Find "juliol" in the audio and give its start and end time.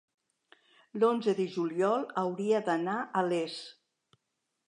1.57-2.07